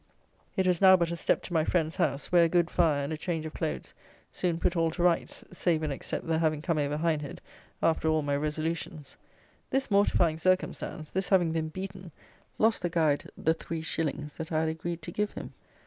[0.57, 3.13] It was now but a step to my friend's house, where a good fire and
[3.13, 3.93] a change of clothes
[4.31, 7.39] soon put all to rights, save and except the having come over Hindhead
[7.83, 9.15] after all my resolutions.
[9.69, 12.11] This mortifying circumstance; this having been beaten,
[12.57, 15.53] lost the guide the three shillings that I had agreed to give him.